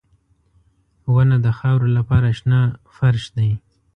[1.13, 2.59] •ونه د خاورو لپاره شنه
[2.95, 3.51] فرش دی.